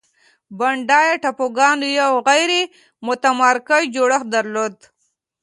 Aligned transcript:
بانډا 0.57 0.99
ټاپوګانو 1.23 1.87
یو 2.01 2.13
غیر 2.27 2.51
متمرکز 3.05 3.81
جوړښت 3.95 4.27
درلود. 4.35 4.75